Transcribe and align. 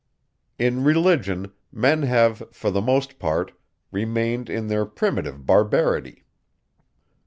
In 0.57 0.83
religion, 0.83 1.51
men 1.71 2.01
have, 2.01 2.41
for 2.51 2.71
the 2.71 2.81
most 2.81 3.19
part, 3.19 3.51
remained 3.91 4.49
in 4.49 4.65
their 4.65 4.83
primitive 4.87 5.45
barbarity. 5.45 6.23